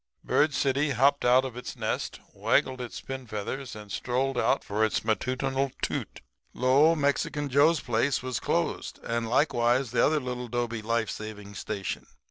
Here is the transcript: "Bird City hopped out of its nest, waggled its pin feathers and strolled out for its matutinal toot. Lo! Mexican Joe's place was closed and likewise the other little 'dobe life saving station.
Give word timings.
"Bird 0.23 0.51
City 0.55 0.89
hopped 0.89 1.23
out 1.23 1.45
of 1.45 1.55
its 1.55 1.75
nest, 1.75 2.19
waggled 2.33 2.81
its 2.81 2.99
pin 3.01 3.27
feathers 3.27 3.75
and 3.75 3.91
strolled 3.91 4.35
out 4.35 4.63
for 4.63 4.83
its 4.83 5.05
matutinal 5.05 5.71
toot. 5.83 6.21
Lo! 6.55 6.95
Mexican 6.95 7.49
Joe's 7.49 7.81
place 7.81 8.23
was 8.23 8.39
closed 8.39 8.99
and 9.03 9.29
likewise 9.29 9.91
the 9.91 10.03
other 10.03 10.19
little 10.19 10.47
'dobe 10.47 10.83
life 10.83 11.11
saving 11.11 11.53
station. 11.53 12.07